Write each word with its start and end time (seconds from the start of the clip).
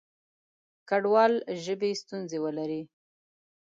کډوال 0.89 1.33
ژبې 1.63 1.91
ستونزې 2.01 2.37
ولري. 2.45 2.81